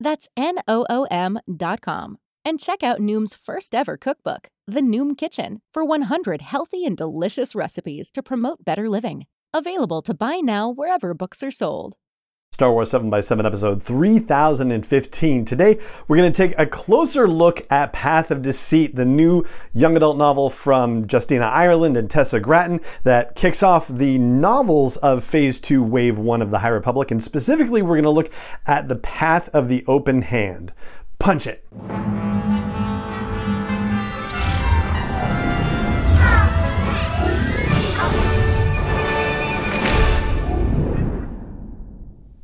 [0.00, 2.18] That's N O O M.com.
[2.44, 7.54] And check out Noom's first ever cookbook, The Noom Kitchen, for 100 healthy and delicious
[7.54, 9.26] recipes to promote better living.
[9.52, 11.96] Available to buy now wherever books are sold.
[12.60, 15.46] Star Wars 7x7 episode 3015.
[15.46, 19.96] Today, we're going to take a closer look at Path of Deceit, the new young
[19.96, 25.58] adult novel from Justina Ireland and Tessa Gratton that kicks off the novels of Phase
[25.58, 27.10] 2, Wave 1 of the High Republic.
[27.10, 28.30] And specifically, we're going to look
[28.66, 30.74] at the Path of the Open Hand.
[31.18, 31.64] Punch it.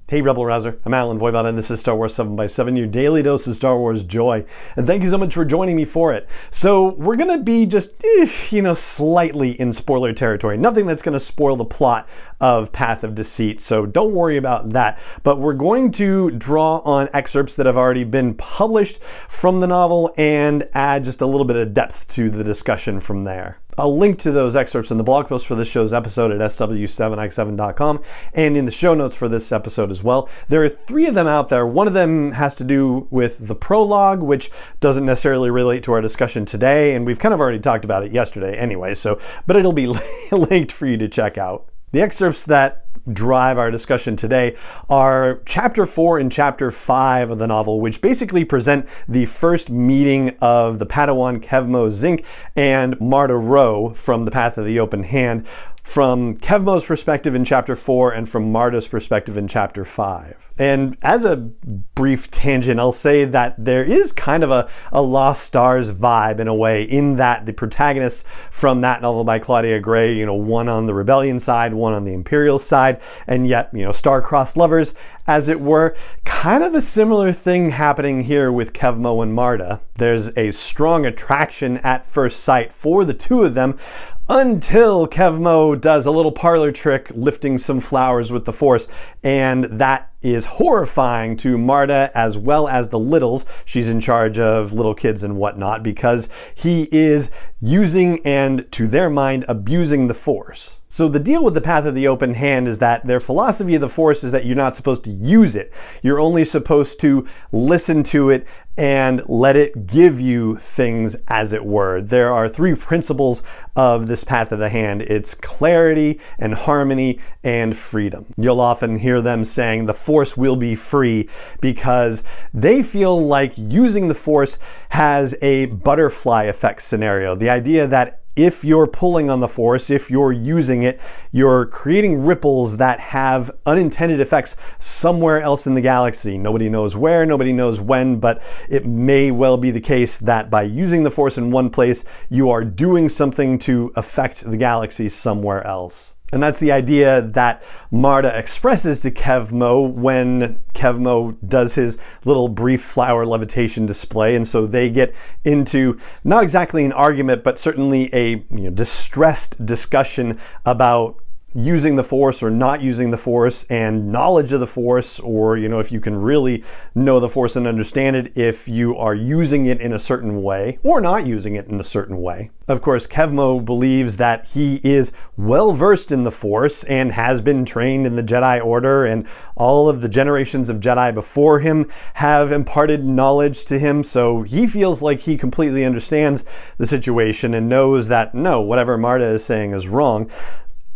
[0.08, 0.78] Hey, Rebel Rouser.
[0.84, 3.56] I'm Allen Voivod, and this is Star Wars 7 by 7 your daily dose of
[3.56, 4.44] Star Wars joy.
[4.76, 6.28] And thank you so much for joining me for it.
[6.52, 10.58] So, we're to be just, eh, you know, slightly in spoiler territory.
[10.58, 12.08] Nothing that's to spoil the plot
[12.40, 14.98] of Path of Deceit, so don't worry about that.
[15.22, 20.12] But we're going to draw on excerpts that have already been published from the novel
[20.16, 23.58] and add just a little bit of depth to the discussion from there.
[23.78, 28.02] I'll link to those excerpts in the blog post for this show's episode at sw7x7.com
[28.32, 30.30] and in the show notes for this episode as well.
[30.48, 31.66] There are three of them out there.
[31.66, 34.50] One of them has to do with the prologue, which
[34.80, 38.12] doesn't necessarily relate to our discussion today, and we've kind of already talked about it
[38.12, 39.86] yesterday anyway, so but it'll be
[40.32, 41.68] linked for you to check out.
[41.96, 44.54] The excerpts that drive our discussion today
[44.90, 50.36] are chapter 4 and chapter 5 of the novel, which basically present the first meeting
[50.42, 52.22] of the Padawan Kevmo Zink
[52.54, 55.46] and Marda Ro from The Path of the Open Hand
[55.86, 60.50] from Kevmo's perspective in chapter 4 and from Marda's perspective in chapter 5.
[60.58, 65.44] And as a brief tangent, I'll say that there is kind of a, a Lost
[65.44, 70.12] Stars vibe in a way, in that the protagonists from that novel by Claudia Gray,
[70.12, 73.84] you know, one on the rebellion side, one on the imperial side, and yet, you
[73.84, 74.92] know, star-crossed lovers,
[75.28, 75.94] as it were.
[76.24, 79.80] Kind of a similar thing happening here with Kevmo and Marda.
[79.94, 83.78] There's a strong attraction at first sight for the two of them,
[84.28, 88.88] until Kevmo does a little parlor trick lifting some flowers with the Force,
[89.22, 93.46] and that is horrifying to Marda as well as the littles.
[93.64, 99.08] She's in charge of little kids and whatnot because he is using and, to their
[99.08, 100.78] mind, abusing the Force.
[100.88, 103.80] So the deal with the path of the open hand is that their philosophy of
[103.80, 105.72] the Force is that you're not supposed to use it.
[106.02, 111.64] You're only supposed to listen to it and let it give you things as it
[111.64, 112.00] were.
[112.00, 113.42] There are three principles
[113.74, 118.26] of this path of the hand it's clarity and harmony and freedom.
[118.36, 121.28] You'll often hear them saying the force will be free
[121.60, 122.22] because
[122.52, 124.58] they feel like using the force
[124.90, 127.34] has a butterfly effect scenario.
[127.34, 131.00] The idea that if you're pulling on the force, if you're using it,
[131.32, 136.36] you're creating ripples that have unintended effects somewhere else in the galaxy.
[136.36, 140.62] Nobody knows where, nobody knows when, but it may well be the case that by
[140.62, 145.66] using the force in one place, you are doing something to affect the galaxy somewhere
[145.66, 146.12] else.
[146.32, 152.82] And that's the idea that Marda expresses to Kevmo when Kevmo does his little brief
[152.82, 154.34] flower levitation display.
[154.34, 155.14] And so they get
[155.44, 161.22] into not exactly an argument, but certainly a you know, distressed discussion about
[161.56, 165.70] using the force or not using the force and knowledge of the force or you
[165.70, 166.62] know if you can really
[166.94, 170.78] know the force and understand it if you are using it in a certain way
[170.82, 172.50] or not using it in a certain way.
[172.68, 177.64] Of course kevmo believes that he is well versed in the force and has been
[177.64, 179.26] trained in the jedi order and
[179.56, 184.04] all of the generations of jedi before him have imparted knowledge to him.
[184.04, 186.44] So he feels like he completely understands
[186.76, 190.30] the situation and knows that no whatever marda is saying is wrong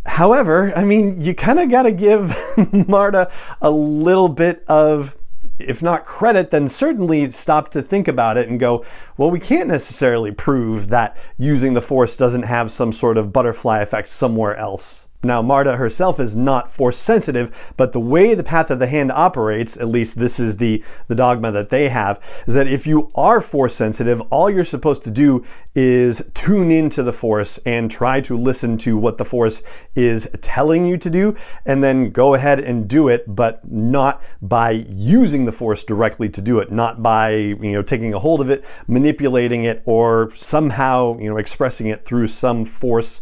[0.06, 2.36] However, I mean, you kind of got to give
[2.88, 3.30] Marda
[3.60, 5.16] a little bit of
[5.58, 8.84] if not credit, then certainly stop to think about it and go,
[9.16, 13.80] well, we can't necessarily prove that using the Force doesn't have some sort of butterfly
[13.80, 15.06] effect somewhere else.
[15.22, 19.12] Now, Marda herself is not force sensitive, but the way the path of the hand
[19.12, 23.10] operates, at least this is the, the dogma that they have, is that if you
[23.14, 25.44] are force sensitive, all you're supposed to do
[25.74, 29.62] is tune into the force and try to listen to what the force
[29.94, 31.36] is telling you to do,
[31.66, 36.40] and then go ahead and do it, but not by using the force directly to
[36.40, 41.18] do it, not by you know taking a hold of it, manipulating it, or somehow
[41.18, 43.20] you know expressing it through some force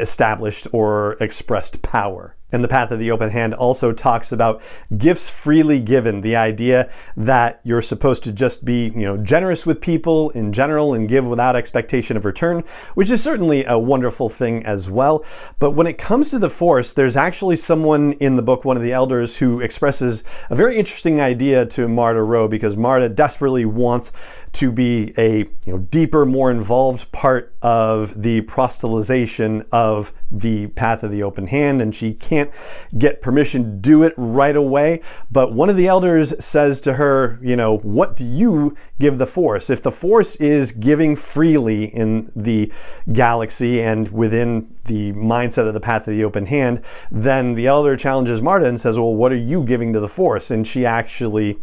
[0.00, 2.36] established or expressed power.
[2.50, 4.62] And the path of the open hand also talks about
[4.96, 9.82] gifts freely given, the idea that you're supposed to just be, you know, generous with
[9.82, 12.64] people in general and give without expectation of return,
[12.94, 15.22] which is certainly a wonderful thing as well.
[15.58, 18.82] But when it comes to the force, there's actually someone in the book, one of
[18.82, 24.10] the elders, who expresses a very interesting idea to Marda Ro because Marda desperately wants
[24.58, 31.04] to be a you know, deeper, more involved part of the proselytization of the path
[31.04, 32.50] of the open hand, and she can't
[32.98, 35.00] get permission to do it right away.
[35.30, 39.26] But one of the elders says to her, You know, what do you give the
[39.26, 39.70] Force?
[39.70, 42.72] If the Force is giving freely in the
[43.12, 46.82] galaxy and within the mindset of the path of the open hand,
[47.12, 50.50] then the elder challenges Marda and says, Well, what are you giving to the Force?
[50.50, 51.60] And she actually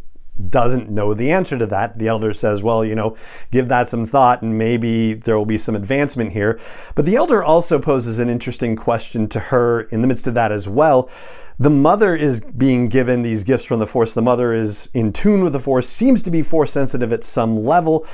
[0.49, 1.97] doesn't know the answer to that.
[1.97, 3.17] The elder says, Well, you know,
[3.51, 6.59] give that some thought and maybe there will be some advancement here.
[6.93, 10.51] But the elder also poses an interesting question to her in the midst of that
[10.51, 11.09] as well.
[11.57, 14.13] The mother is being given these gifts from the Force.
[14.13, 17.65] The mother is in tune with the Force, seems to be Force sensitive at some
[17.65, 18.05] level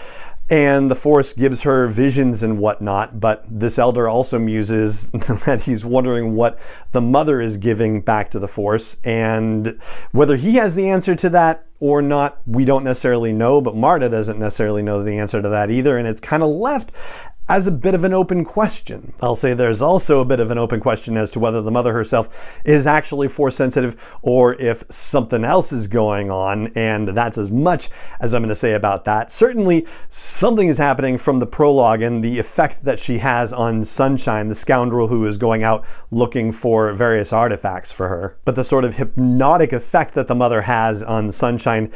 [0.52, 3.22] and the Force gives her visions and whatnot.
[3.22, 5.10] But this elder also muses
[5.46, 6.60] that he's wondering what
[6.92, 9.80] the mother is giving back to the Force, and
[10.12, 13.62] whether he has the answer to that or not, we don't necessarily know.
[13.62, 16.92] But Marda doesn't necessarily know the answer to that either, and it's kind of left
[17.50, 19.14] as a bit of an open question.
[19.22, 21.92] I'll say there's also a bit of an open question as to whether the mother
[21.92, 22.30] herself
[22.64, 27.90] is actually force sensitive or if something else is going on, and that's as much
[28.20, 29.32] as I'm going to say about that.
[29.32, 34.48] Certainly, something is happening from the prologue and the effect that she has on Sunshine,
[34.48, 38.38] the scoundrel who is going out looking for various artifacts for her.
[38.46, 41.92] But the sort of hypnotic effect that the mother has on Sunshine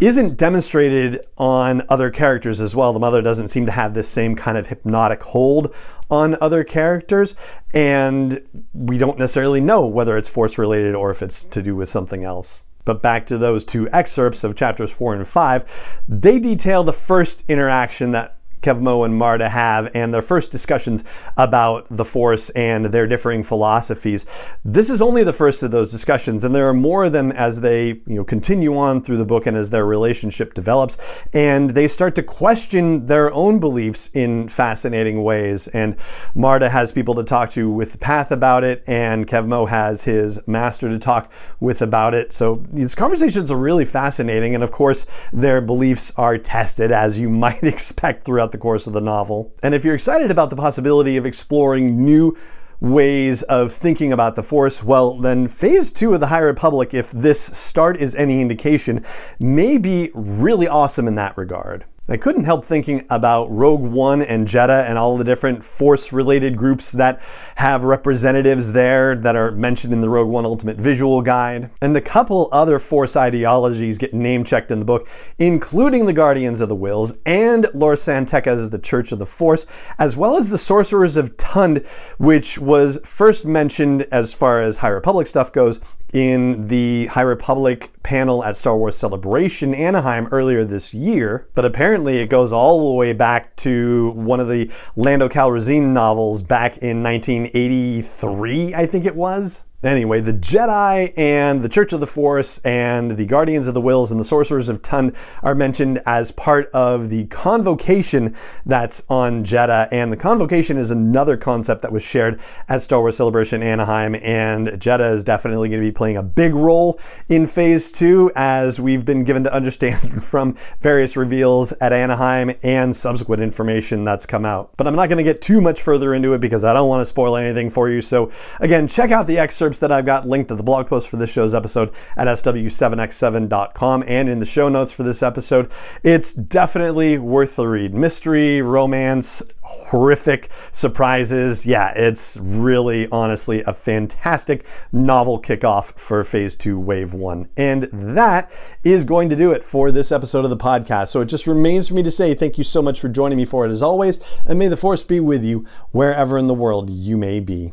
[0.00, 2.92] isn't demonstrated on other characters as well.
[2.92, 5.74] The mother doesn't seem to have this same kind of hypnotic hold
[6.10, 7.34] on other characters,
[7.72, 11.88] and we don't necessarily know whether it's force related or if it's to do with
[11.88, 12.64] something else.
[12.84, 15.64] But back to those two excerpts of chapters four and five,
[16.08, 18.35] they detail the first interaction that
[18.66, 21.04] Kevmo and Marda have and their first discussions
[21.36, 24.26] about the Force and their differing philosophies.
[24.64, 27.60] This is only the first of those discussions, and there are more of them as
[27.60, 30.98] they you know continue on through the book and as their relationship develops,
[31.32, 35.68] and they start to question their own beliefs in fascinating ways.
[35.68, 35.94] And
[36.34, 40.88] Marda has people to talk to with path about it, and Kevmo has his master
[40.88, 41.30] to talk
[41.60, 42.32] with about it.
[42.32, 47.30] So these conversations are really fascinating, and of course, their beliefs are tested as you
[47.46, 49.54] might expect throughout the the course of the novel.
[49.62, 52.36] And if you're excited about the possibility of exploring new
[52.80, 57.10] ways of thinking about the Force, well, then Phase 2 of the High Republic, if
[57.10, 59.04] this start is any indication,
[59.38, 61.84] may be really awesome in that regard.
[62.08, 66.56] I couldn't help thinking about Rogue One and Jedha and all the different Force related
[66.56, 67.20] groups that
[67.56, 71.68] have representatives there that are mentioned in the Rogue One Ultimate Visual Guide.
[71.82, 75.08] And a couple other Force ideologies get name checked in the book,
[75.40, 79.66] including the Guardians of the Whills and Lor San Tekka's The Church of the Force,
[79.98, 81.84] as well as the Sorcerers of Tund,
[82.18, 85.80] which was first mentioned as far as High Republic stuff goes
[86.12, 92.18] in the High Republic panel at Star Wars Celebration Anaheim earlier this year, but apparently
[92.18, 97.02] it goes all the way back to one of the Lando Calrissian novels back in
[97.02, 99.62] 1983, I think it was.
[99.84, 104.10] Anyway, the Jedi and the Church of the Force and the Guardians of the Whills
[104.10, 109.86] and the Sorcerers of Tund are mentioned as part of the convocation that's on Jedha.
[109.92, 112.40] And the convocation is another concept that was shared
[112.70, 114.14] at Star Wars Celebration Anaheim.
[114.14, 118.80] And Jedha is definitely going to be playing a big role in Phase 2, as
[118.80, 124.46] we've been given to understand from various reveals at Anaheim and subsequent information that's come
[124.46, 124.72] out.
[124.78, 127.02] But I'm not going to get too much further into it because I don't want
[127.02, 128.00] to spoil anything for you.
[128.00, 131.08] So, again, check out the excerpt excerpts that I've got linked to the blog post
[131.08, 135.72] for this show's episode at sw7x7.com and in the show notes for this episode.
[136.04, 137.92] It's definitely worth the read.
[137.92, 141.66] Mystery, romance, horrific surprises.
[141.66, 147.48] Yeah, it's really honestly a fantastic novel kickoff for phase two, wave one.
[147.56, 148.48] And that
[148.84, 151.08] is going to do it for this episode of the podcast.
[151.08, 153.44] So it just remains for me to say thank you so much for joining me
[153.44, 156.88] for it as always, and may the force be with you wherever in the world
[156.88, 157.72] you may be.